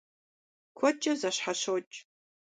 [0.77, 1.95] Куэдкӏэ зэщхьэщокӏ.